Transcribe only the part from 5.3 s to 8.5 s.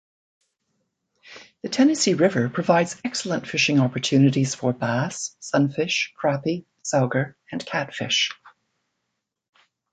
sunfish, crappie, sauger, and catfish.